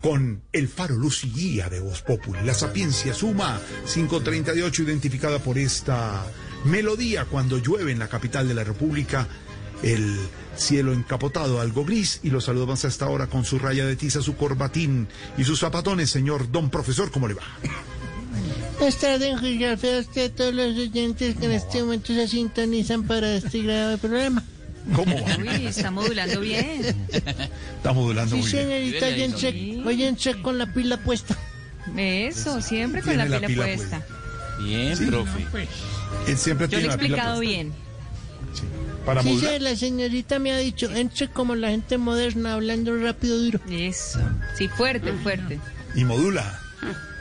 con 0.00 0.42
el 0.52 0.68
faro 0.68 0.96
luz 0.96 1.24
y 1.24 1.30
guía 1.30 1.68
de 1.68 1.80
Voz 1.80 2.02
Populi. 2.02 2.40
La 2.44 2.54
sapiencia 2.54 3.12
suma 3.12 3.60
538 3.92 4.82
identificada 4.82 5.38
por 5.38 5.58
esta 5.58 6.24
melodía 6.64 7.26
cuando 7.26 7.58
llueve 7.58 7.92
en 7.92 7.98
la 7.98 8.08
capital 8.08 8.48
de 8.48 8.54
la 8.54 8.64
República. 8.64 9.28
El 9.82 10.18
cielo 10.56 10.92
encapotado, 10.92 11.60
algo 11.60 11.84
gris, 11.84 12.20
y 12.22 12.30
los 12.30 12.44
saludamos 12.44 12.84
hasta 12.84 13.06
ahora 13.06 13.28
con 13.28 13.44
su 13.44 13.58
raya 13.58 13.86
de 13.86 13.96
tiza, 13.96 14.20
su 14.20 14.36
corbatín 14.36 15.08
y 15.38 15.44
sus 15.44 15.60
zapatones, 15.60 16.10
señor 16.10 16.50
don 16.50 16.70
profesor, 16.70 17.10
¿cómo 17.10 17.28
le 17.28 17.34
va? 17.34 17.42
Buenas 18.78 18.98
tardes, 18.98 19.38
Jorge 19.38 19.66
a 19.66 20.28
todos 20.30 20.54
los 20.54 20.76
oyentes 20.76 21.36
que 21.36 21.44
en 21.44 21.52
este 21.52 21.82
momento 21.82 22.14
se 22.14 22.28
sintonizan 22.28 23.04
para 23.04 23.36
este 23.36 23.62
grado 23.62 23.90
de 23.90 23.98
programa. 23.98 24.44
¿Cómo 24.94 25.16
va? 25.24 25.36
Uy, 25.38 25.66
está 25.66 25.90
modulando 25.90 26.40
bien. 26.40 26.82
Está 27.76 27.92
modulando 27.92 28.36
Sí, 28.36 28.42
muy 28.42 28.50
bien. 28.50 28.62
señorita, 28.92 29.06
hoy 29.06 29.22
entré, 29.22 29.80
hoy 29.84 30.02
entré 30.04 30.42
con 30.42 30.58
la 30.58 30.72
pila 30.72 30.96
puesta. 30.98 31.36
Eso, 31.96 32.60
siempre 32.60 33.02
con 33.02 33.16
la 33.16 33.24
la 33.26 33.36
pila, 33.38 33.46
pila 33.46 33.64
puesta. 33.64 34.02
Bien, 34.62 35.06
profe. 35.08 35.46
Él 36.26 36.36
siempre 36.36 36.68
Yo 36.68 36.76
le 36.78 36.82
tiene 36.82 36.84
he 36.84 36.96
explicado 36.96 37.36
puesta. 37.36 37.40
bien. 37.40 37.72
Para 39.06 39.22
Sí, 39.22 39.38
sí, 39.40 39.46
la 39.60 39.74
señorita 39.76 40.38
me 40.38 40.52
ha 40.52 40.58
dicho, 40.58 40.90
entre 40.94 41.28
como 41.28 41.54
la 41.54 41.70
gente 41.70 41.96
moderna, 41.96 42.54
hablando 42.54 42.94
rápido, 42.98 43.38
duro. 43.38 43.60
Eso. 43.70 44.20
Sí, 44.58 44.68
fuerte, 44.68 45.12
fuerte. 45.22 45.58
Y 45.94 46.04
modula 46.04 46.60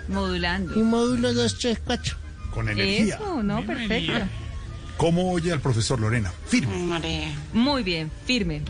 Y 0.07 0.11
Modulando. 0.11 0.75
módulo 0.83 1.33
2, 1.33 1.57
3, 1.59 1.79
4. 1.85 2.17
con 2.53 2.67
energía. 2.67 3.15
Eso, 3.15 3.41
no, 3.43 3.65
perfecto. 3.65 4.13
¿Cómo 4.99 5.31
oye 5.31 5.53
al 5.53 5.61
profesor 5.61 5.97
Lorena? 5.97 6.29
Firme. 6.45 7.33
Muy 7.53 7.83
bien, 7.83 8.11
firme. 8.25 8.63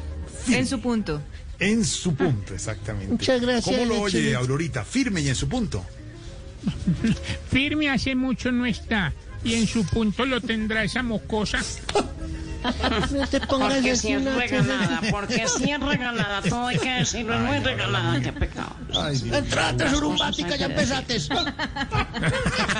En 0.47 0.67
su 0.67 0.79
punto. 0.79 1.23
En 1.57 1.83
su 1.83 2.13
punto, 2.13 2.53
exactamente. 2.53 3.11
Muchas 3.11 3.41
gracias, 3.41 3.65
¿Cómo 3.65 3.83
lo 3.87 3.95
oye, 3.95 4.19
excelente. 4.19 4.35
Aurorita? 4.35 4.85
Firme 4.85 5.21
y 5.21 5.29
en 5.29 5.33
su 5.33 5.49
punto. 5.49 5.83
Firme 7.51 7.89
hace 7.89 8.13
mucho 8.13 8.51
no 8.51 8.67
está. 8.67 9.11
Y 9.43 9.55
en 9.55 9.65
su 9.65 9.83
punto 9.87 10.23
lo 10.27 10.39
tendrá 10.39 10.83
esa 10.83 11.01
mocosa. 11.01 11.61
No 13.11 13.27
te 13.27 13.39
pongas 13.41 13.73
Porque 13.73 13.91
así, 13.91 14.07
si 14.07 14.13
es 14.13 14.23
regalada, 14.23 15.01
porque 15.11 15.47
si 15.47 15.71
es 15.71 15.79
regalada, 15.79 16.41
todo 16.41 16.67
hay 16.67 16.77
que 16.77 16.91
decirlo, 16.91 17.35
es 17.35 17.41
muy 17.41 17.59
regalada, 17.59 18.19
qué 18.21 18.33
pecado. 18.33 18.75
Entrate, 19.31 19.89
surumbática, 19.89 20.55
ya 20.55 20.65
empezaste. 20.65 21.19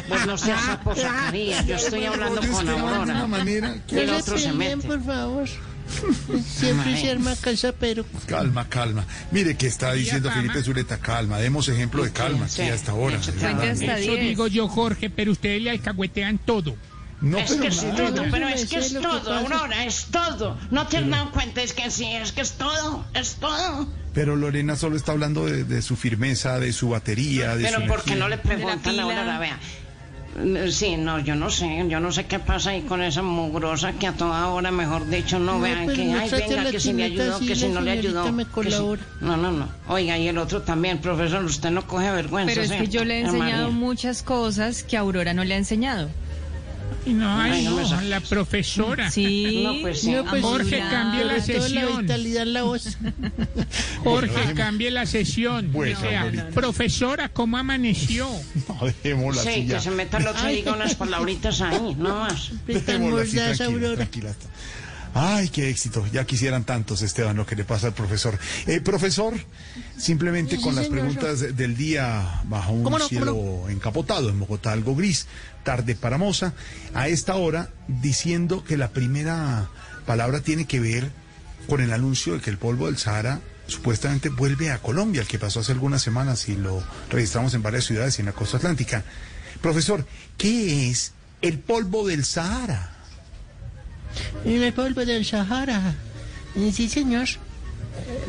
Pues 0.08 0.25
no 0.27 0.38
seas 0.38 0.61
sapo 0.61 0.95
Zacarías, 0.95 1.66
yo 1.66 1.75
estoy 1.75 2.05
hablando 2.05 2.41
con 2.41 2.69
Aurora. 2.69 3.27
manera 3.27 3.75
Y 3.89 3.97
el 3.97 4.09
otro 4.11 4.38
se 4.38 4.52
mete. 4.53 4.88
por 4.88 5.03
favor. 5.03 5.47
Siempre 6.45 7.02
se 7.02 7.09
arma 7.09 7.36
calza, 7.36 7.71
pero... 7.71 8.05
Calma, 8.27 8.69
calma. 8.69 9.05
Mire 9.31 9.58
que 9.58 9.66
está 9.67 9.93
diciendo. 9.93 10.30
Felipe 10.31 10.61
Zuleta, 10.61 10.99
calma. 10.99 11.39
Demos 11.39 11.67
ejemplo 11.67 12.03
de 12.03 12.11
calma 12.11 12.45
aquí 12.45 12.55
Sí, 12.58 12.61
hasta 12.61 12.91
ahora. 12.91 13.17
Eso 13.17 13.31
10. 13.31 14.19
digo 14.21 14.45
yo, 14.47 14.67
Jorge, 14.67 15.09
pero 15.09 15.31
ustedes 15.31 15.61
le 15.61 15.71
alcahuetean 15.71 16.38
todo. 16.38 16.75
No, 17.21 17.37
Es 17.37 17.49
pero 17.52 17.61
que 17.63 17.67
es 17.67 17.83
nada. 17.83 17.95
todo, 18.13 18.23
pero 18.31 18.47
es 18.47 18.65
que 18.69 18.77
es 18.77 18.93
todo. 18.93 19.33
Aurora, 19.33 19.85
es 19.85 20.05
todo. 20.05 20.57
¿No 20.71 20.87
te 20.87 20.97
has 20.97 21.09
dado 21.09 21.31
cuenta? 21.31 21.61
Es 21.61 21.73
que 21.73 21.91
sí, 21.91 22.05
es 22.05 22.31
que 22.31 22.41
es 22.41 22.53
todo, 22.53 23.05
es 23.13 23.35
todo. 23.35 23.87
Pero 24.13 24.35
Lorena 24.37 24.75
solo 24.77 24.95
está 24.95 25.11
hablando 25.11 25.45
de, 25.45 25.65
de 25.65 25.81
su 25.81 25.95
firmeza, 25.97 26.59
de 26.59 26.71
su 26.71 26.89
batería, 26.89 27.55
de 27.58 27.63
Pero 27.65 27.81
su 27.81 27.87
¿por 27.87 28.03
qué 28.03 28.13
energía. 28.13 28.15
no 28.15 28.29
le 28.29 28.37
preguntan 28.37 28.99
a. 28.99 29.03
Aurora? 29.03 29.39
Vea. 29.39 29.59
Sí, 30.71 30.95
no, 30.95 31.19
yo 31.19 31.35
no 31.35 31.49
sé, 31.49 31.85
yo 31.89 31.99
no 31.99 32.11
sé 32.11 32.25
qué 32.25 32.39
pasa 32.39 32.69
ahí 32.69 32.83
con 32.83 33.02
esa 33.02 33.21
mugrosa 33.21 33.93
que 33.93 34.08
a 34.08 34.13
toda 34.13 34.47
hora, 34.47 34.71
mejor 34.71 35.09
dicho, 35.09 35.39
no, 35.39 35.53
No, 35.55 35.59
vean 35.59 35.79
pero 35.87 35.93
que, 35.95 36.05
no 36.05 36.19
ay, 36.19 36.29
venga, 36.29 36.71
que 36.71 36.79
si 36.79 36.93
le 36.93 37.03
ayudó, 37.05 37.39
que 37.39 37.55
si 37.55 37.67
no 37.67 37.81
le 37.81 37.91
ayudó. 37.91 38.31
me 38.31 38.43
que 38.45 38.49
si- 38.49 38.53
colabora. 38.53 39.02
No, 39.21 39.35
no, 39.35 39.52
no. 39.52 39.67
Oiga, 39.87 40.17
y 40.17 40.27
el 40.27 40.37
otro 40.37 40.61
también, 40.61 40.99
profesor, 40.99 41.43
usted 41.43 41.71
no 41.71 41.85
coge 41.87 42.11
vergüenza. 42.11 42.53
Pero 42.53 42.63
es 42.65 42.71
que 42.71 42.87
yo 42.87 43.03
le 43.03 43.15
he 43.17 43.21
enseñado 43.21 43.63
María. 43.63 43.77
muchas 43.77 44.21
cosas 44.23 44.83
que 44.83 44.95
Aurora 44.95 45.33
no 45.33 45.43
le 45.43 45.55
ha 45.55 45.58
enseñado. 45.58 46.09
No, 47.14 47.42
ay, 47.42 47.65
no 47.65 48.02
la 48.03 48.20
profesora. 48.21 49.09
Sí. 49.11 49.64
No, 49.64 49.73
pues 49.81 50.02
sí. 50.02 50.15
Pues, 50.30 50.42
Jorge, 50.42 50.80
cambie 50.80 51.25
la 51.25 51.33
la 51.37 51.43
sesión. 51.43 52.02
vitalidad 52.02 52.43
en 52.43 52.53
la 52.53 52.64
voz. 52.64 52.97
Jorge, 54.03 54.53
cambie 54.55 54.92
la 54.92 55.05
sesión. 55.05 55.71
Bueno, 55.71 55.97
o 55.97 56.02
sea, 56.02 56.31
profesora, 56.53 57.30
¿cómo 57.30 57.58
amaneció? 57.58 58.27
No, 58.70 58.86
dejémosla 58.86 59.42
Sí, 59.43 59.49
así 59.49 59.61
que 59.61 59.67
ya. 59.67 59.80
se 59.80 59.92
meta 59.92 60.17
el 60.17 60.27
otro 60.27 60.49
y 60.52 60.55
diga 60.58 60.73
unas 60.73 60.95
palabritas 60.95 61.61
ahí, 61.61 61.95
no 61.97 62.20
más. 62.20 62.52
Están 62.67 63.02
Dejémosla 63.02 63.21
así, 63.21 63.58
tranquila, 63.58 63.65
Aurora. 63.65 63.95
tranquila. 63.95 64.36
Ay, 65.14 65.49
qué 65.49 65.70
éxito. 65.70 66.05
Ya 66.14 66.25
quisieran 66.25 66.64
tantos, 66.65 67.02
Esteban, 67.02 67.36
lo 67.36 67.45
que 67.45 67.55
le 67.55 67.64
pasa 67.64 67.87
al 67.87 67.93
profesor. 67.93 68.37
Eh, 68.67 68.80
profesor, 68.81 69.33
simplemente 69.97 70.58
Sí, 70.58 70.61
con 70.61 70.75
las 70.75 70.86
señor. 70.86 70.99
preguntas 70.99 71.55
del 71.55 71.75
día 71.75 72.42
bajo 72.45 72.71
un 72.73 72.83
¿Cómo 72.83 72.99
no, 72.99 73.05
cómo 73.05 73.09
cielo 73.09 73.70
encapotado, 73.70 74.30
en 74.30 74.39
Bogotá 74.39 74.71
algo 74.71 74.95
gris, 74.95 75.25
tarde 75.64 75.95
para 75.95 76.17
Moza, 76.17 76.53
a 76.93 77.08
esta 77.08 77.36
hora 77.36 77.70
diciendo 77.87 78.64
que 78.64 78.77
la 78.77 78.89
primera 78.89 79.70
palabra 80.05 80.42
tiene 80.42 80.65
que 80.65 80.80
ver 80.80 81.09
con 81.67 81.81
el 81.81 81.91
anuncio 81.91 82.33
de 82.33 82.39
que 82.41 82.49
el 82.49 82.58
polvo 82.58 82.86
del 82.87 82.97
Sahara 82.97 83.41
supuestamente 83.67 84.30
vuelve 84.30 84.71
a 84.71 84.80
Colombia, 84.81 85.21
el 85.21 85.27
que 85.27 85.37
pasó 85.39 85.59
hace 85.59 85.71
algunas 85.71 86.02
semanas 86.02 86.49
y 86.49 86.55
lo 86.55 86.83
registramos 87.09 87.53
en 87.53 87.61
varias 87.61 87.86
ciudades 87.86 88.17
y 88.17 88.21
en 88.21 88.27
la 88.27 88.33
costa 88.33 88.58
atlántica. 88.58 89.03
Profesor, 89.61 90.05
¿qué 90.37 90.89
es 90.89 91.14
el 91.41 91.59
polvo 91.59 92.08
del 92.08 92.26
Sahara? 92.26 92.95
En 94.45 94.63
el 94.63 94.73
polvo 94.73 95.05
del 95.05 95.25
Sahara. 95.25 95.95
Sí, 96.55 96.89
señor. 96.89 97.27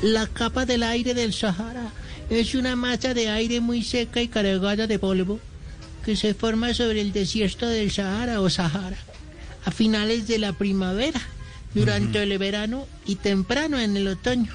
La 0.02 0.26
capa 0.26 0.66
del 0.66 0.82
aire 0.82 1.14
del 1.14 1.32
Sahara 1.32 1.92
es 2.28 2.54
una 2.54 2.76
masa 2.76 3.14
de 3.14 3.28
aire 3.28 3.60
muy 3.60 3.82
seca 3.82 4.20
y 4.20 4.28
cargada 4.28 4.86
de 4.86 4.98
polvo 4.98 5.40
que 6.04 6.16
se 6.16 6.34
forma 6.34 6.74
sobre 6.74 7.00
el 7.00 7.12
desierto 7.12 7.68
del 7.68 7.90
Sahara 7.90 8.40
o 8.40 8.48
Sahara 8.48 8.96
a 9.64 9.70
finales 9.70 10.26
de 10.26 10.38
la 10.38 10.52
primavera, 10.52 11.20
durante 11.74 12.22
el 12.22 12.36
verano 12.38 12.86
y 13.06 13.16
temprano 13.16 13.78
en 13.78 13.96
el 13.96 14.08
otoño, 14.08 14.52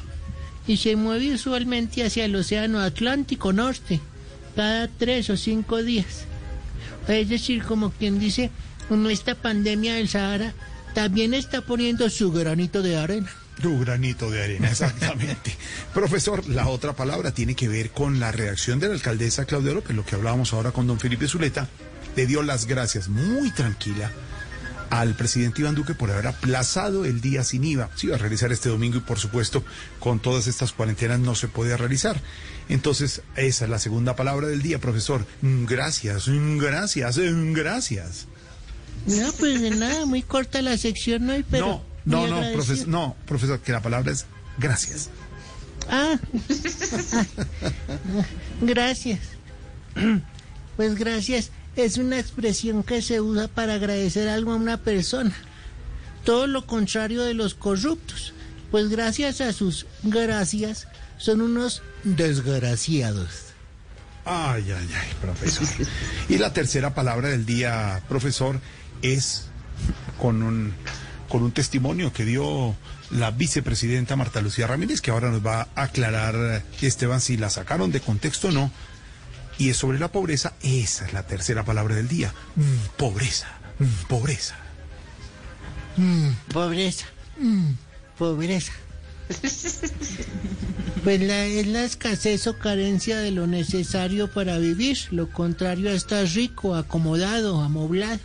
y 0.68 0.78
se 0.78 0.96
mueve 0.96 1.34
usualmente 1.34 2.04
hacia 2.04 2.26
el 2.26 2.36
Océano 2.36 2.80
Atlántico 2.80 3.54
Norte 3.54 4.00
cada 4.56 4.88
tres 4.88 5.30
o 5.30 5.38
cinco 5.38 5.84
días. 5.84 6.26
Es 7.08 7.30
decir, 7.30 7.64
como 7.64 7.92
quien 7.92 8.20
dice, 8.20 8.50
con 8.90 9.10
esta 9.10 9.36
pandemia 9.36 9.96
del 9.96 10.10
Sahara 10.10 10.54
también 10.96 11.34
está 11.34 11.62
poniendo 11.62 12.10
su 12.10 12.32
granito 12.32 12.82
de 12.82 12.98
arena. 12.98 13.30
Tu 13.62 13.80
granito 13.80 14.32
de 14.32 14.44
arena, 14.44 14.72
exactamente. 14.72 15.56
Profesor, 15.94 16.48
la 16.48 16.68
otra 16.68 16.94
palabra 16.94 17.32
tiene 17.32 17.54
que 17.54 17.68
ver 17.68 17.92
con 17.92 18.20
la 18.20 18.32
reacción 18.32 18.80
de 18.80 18.88
la 18.88 18.94
alcaldesa 18.96 19.46
Claudia 19.46 19.74
López, 19.74 19.96
lo 19.96 20.06
que 20.06 20.16
hablábamos 20.16 20.54
ahora 20.54 20.72
con 20.72 20.88
don 20.88 21.00
Felipe 21.00 21.28
Zuleta. 21.28 21.70
Le 22.16 22.26
dio 22.26 22.42
las 22.42 22.66
gracias 22.66 23.10
muy 23.10 23.52
tranquila 23.52 24.10
al 24.90 25.16
presidente 25.16 25.62
Iván 25.62 25.76
Duque 25.76 25.96
por 25.96 26.12
haber 26.12 26.28
aplazado 26.28 27.04
el 27.04 27.20
día 27.20 27.44
sin 27.44 27.66
IVA. 27.66 27.90
Se 27.96 28.08
iba 28.08 28.16
a 28.16 28.20
realizar 28.20 28.54
este 28.54 28.70
domingo 28.70 28.98
y 28.98 29.02
por 29.02 29.20
supuesto 29.20 29.64
con 30.00 30.20
todas 30.20 30.48
estas 30.48 30.72
cuarentenas 30.72 31.20
no 31.20 31.36
se 31.36 31.50
podía 31.50 31.76
realizar. 31.76 32.22
Entonces, 32.70 33.22
esa 33.36 33.66
es 33.66 33.70
la 33.70 33.80
segunda 33.80 34.16
palabra 34.16 34.48
del 34.48 34.62
día, 34.62 34.80
profesor. 34.80 35.26
Mm, 35.42 35.66
Gracias, 35.66 36.30
mm, 36.30 36.58
gracias, 36.58 37.18
mm, 37.18 37.54
gracias. 37.54 38.28
No, 39.06 39.32
pues 39.34 39.62
de 39.62 39.72
nada, 39.72 40.06
muy 40.06 40.22
corta 40.22 40.62
la 40.62 40.78
sección 40.78 41.30
hoy, 41.30 41.46
pero. 41.50 41.82
no, 42.06 42.28
no, 42.28 42.42
no, 42.42 42.54
profesor, 42.54 42.88
no, 42.88 43.16
profesor, 43.26 43.60
que 43.60 43.72
la 43.72 43.82
palabra 43.82 44.12
es 44.12 44.26
gracias. 44.58 45.10
Ah, 45.90 46.18
gracias. 48.62 49.20
Pues 50.76 50.96
gracias 50.96 51.52
es 51.76 51.98
una 51.98 52.20
expresión 52.20 52.84
que 52.84 53.02
se 53.02 53.22
usa 53.22 53.48
para 53.48 53.76
agradecer 53.76 54.28
algo 54.28 54.54
a 54.54 54.56
una 54.56 54.78
persona. 54.78 55.36
Todo 56.24 56.48
lo 56.48 56.66
contrario 56.66 57.24
de 57.24 57.34
los 57.34 57.54
corruptos. 57.54 58.34
Pues 58.72 58.90
gracias 58.90 59.42
a 59.42 59.54
sus 59.54 59.86
gracias 60.04 60.88
son 61.18 61.42
unos 61.42 61.82
desgraciados. 62.04 63.30
Ay, 64.26 64.66
ay, 64.72 64.90
ay, 64.92 65.08
profesor. 65.22 65.68
Y 66.30 66.40
la 66.40 66.52
tercera 66.52 66.96
palabra 66.96 67.30
del 67.30 67.46
día, 67.46 68.02
profesor, 68.10 68.60
es 69.02 69.48
con 70.20 70.44
un 70.44 70.74
con 71.30 71.44
un 71.44 71.52
testimonio 71.52 72.14
que 72.14 72.24
dio 72.24 72.76
la 73.12 73.32
vicepresidenta 73.32 74.16
Marta 74.16 74.42
Lucía 74.42 74.68
Ramírez, 74.68 75.02
que 75.02 75.12
ahora 75.12 75.32
nos 75.32 75.46
va 75.46 75.68
a 75.76 75.84
aclarar, 75.84 76.64
Esteban, 76.82 77.22
si 77.22 77.38
la 77.38 77.50
sacaron 77.50 77.92
de 77.92 78.00
contexto 78.00 78.50
o 78.50 78.52
no. 78.52 78.72
Y 79.58 79.70
es 79.70 79.78
sobre 79.78 80.00
la 80.00 80.12
pobreza, 80.12 80.54
esa 80.62 81.06
es 81.06 81.14
la 81.14 81.26
tercera 81.26 81.64
palabra 81.64 81.96
del 81.96 82.08
día. 82.08 82.34
Mm, 82.56 82.98
pobreza, 82.98 83.48
mm, 83.80 84.08
pobreza. 84.08 84.56
Pobreza. 86.52 87.06
Mm, 87.40 87.72
pobreza. 88.18 88.74
Pues 91.04 91.22
la, 91.22 91.46
es 91.46 91.68
la 91.68 91.84
escasez 91.84 92.48
o 92.48 92.58
carencia 92.58 93.20
de 93.20 93.30
lo 93.30 93.46
necesario 93.46 94.32
para 94.32 94.58
vivir. 94.58 94.98
Lo 95.12 95.30
contrario 95.30 95.92
a 95.92 95.94
estar 95.94 96.26
rico, 96.26 96.74
acomodado, 96.74 97.62
amoblado. 97.62 98.22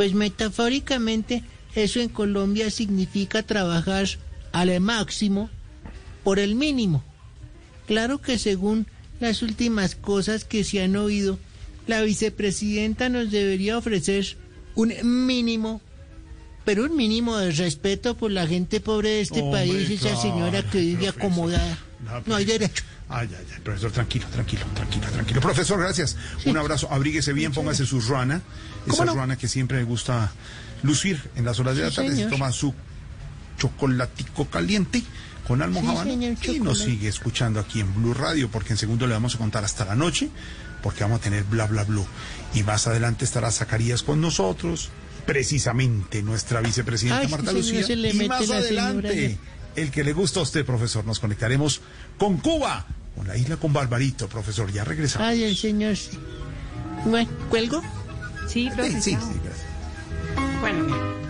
Pues 0.00 0.14
metafóricamente, 0.14 1.44
eso 1.74 2.00
en 2.00 2.08
Colombia 2.08 2.70
significa 2.70 3.42
trabajar 3.42 4.06
al 4.50 4.80
máximo 4.80 5.50
por 6.24 6.38
el 6.38 6.54
mínimo. 6.54 7.04
Claro 7.86 8.18
que 8.18 8.38
según 8.38 8.86
las 9.20 9.42
últimas 9.42 9.96
cosas 9.96 10.46
que 10.46 10.64
se 10.64 10.82
han 10.82 10.96
oído, 10.96 11.38
la 11.86 12.00
vicepresidenta 12.00 13.10
nos 13.10 13.30
debería 13.30 13.76
ofrecer 13.76 14.38
un 14.74 14.94
mínimo 15.26 15.82
pero 16.64 16.84
un 16.84 16.96
mínimo 16.96 17.36
de 17.36 17.50
respeto 17.50 18.16
por 18.16 18.30
la 18.30 18.46
gente 18.46 18.80
pobre 18.80 19.10
de 19.10 19.20
este 19.20 19.40
Hombre, 19.42 19.66
país, 19.66 19.90
esa 19.90 20.16
señora 20.16 20.62
que 20.62 20.80
vive 20.80 21.08
acomodada. 21.08 21.78
No, 22.04 22.10
No 22.26 22.34
hay 22.36 22.44
profesor. 22.44 22.46
derecho. 22.46 22.84
Ay, 23.08 23.28
ay, 23.36 23.46
ay, 23.54 23.60
profesor, 23.62 23.90
tranquilo, 23.92 24.26
tranquilo, 24.28 24.64
tranquilo, 24.74 25.06
tranquilo. 25.10 25.40
Profesor, 25.40 25.78
gracias. 25.80 26.16
Un 26.46 26.56
abrazo, 26.56 26.88
abríguese 26.92 27.32
bien, 27.32 27.52
póngase 27.52 27.84
su 27.86 28.00
ruana, 28.00 28.40
esa 28.86 29.04
ruana 29.04 29.36
que 29.36 29.48
siempre 29.48 29.78
le 29.78 29.84
gusta 29.84 30.32
lucir 30.82 31.20
en 31.36 31.44
las 31.44 31.58
horas 31.60 31.76
de 31.76 31.82
la 31.82 31.90
Sí, 31.90 31.96
tarde. 31.96 32.16
Se 32.16 32.26
toma 32.26 32.52
su 32.52 32.72
chocolatico 33.58 34.46
caliente 34.48 35.02
con 35.46 35.60
almohábana 35.62 36.04
señor, 36.10 36.36
y 36.44 36.60
nos 36.60 36.78
sigue 36.78 37.08
escuchando 37.08 37.58
aquí 37.60 37.80
en 37.80 37.92
Blue 37.94 38.14
Radio, 38.14 38.48
porque 38.50 38.72
en 38.74 38.78
segundo 38.78 39.06
le 39.06 39.14
vamos 39.14 39.34
a 39.34 39.38
contar 39.38 39.64
hasta 39.64 39.84
la 39.84 39.96
noche, 39.96 40.30
porque 40.82 41.02
vamos 41.02 41.18
a 41.20 41.22
tener 41.22 41.42
bla, 41.44 41.66
bla, 41.66 41.84
blue. 41.84 42.06
Y 42.54 42.62
más 42.62 42.86
adelante 42.86 43.24
estará 43.24 43.50
Zacarías 43.50 44.02
con 44.04 44.20
nosotros, 44.20 44.90
precisamente 45.26 46.22
nuestra 46.22 46.60
vicepresidenta 46.60 47.20
Ay, 47.22 47.26
sí, 47.26 47.32
Marta 47.32 47.52
Lucía. 47.52 47.80
y 47.80 48.28
más 48.28 48.40
señora 48.46 48.58
adelante, 48.60 49.38
el 49.76 49.90
que 49.90 50.04
le 50.04 50.12
gusta 50.12 50.40
a 50.40 50.42
usted, 50.42 50.64
profesor, 50.64 51.04
nos 51.04 51.18
conectaremos 51.20 51.80
con 52.18 52.38
Cuba, 52.38 52.84
con 53.16 53.26
la 53.28 53.36
isla 53.36 53.56
con 53.56 53.72
Barbarito, 53.72 54.28
profesor. 54.28 54.70
Ya 54.72 54.84
regresamos. 54.84 55.28
Ay, 55.28 55.44
el 55.44 55.56
señor. 55.56 55.96
sí. 55.96 56.18
Bueno, 57.06 57.30
¿cuelgo? 57.48 57.80
Sí, 58.46 58.68
Sí, 58.68 58.70
profe. 58.74 59.00
sí, 59.00 59.10
sí, 59.12 59.40
gracias. 59.44 59.66
Bueno. 60.60 61.20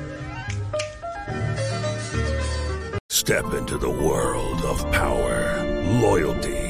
Step 3.12 3.44
into 3.58 3.78
the 3.78 3.86
world 3.88 4.64
of 4.64 4.82
power, 4.90 5.62
loyalty, 6.00 6.69